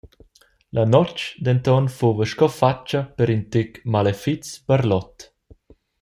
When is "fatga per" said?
2.59-3.27